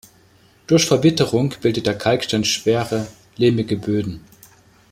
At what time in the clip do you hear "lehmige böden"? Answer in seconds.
3.37-4.21